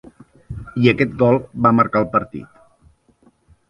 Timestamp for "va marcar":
1.67-2.05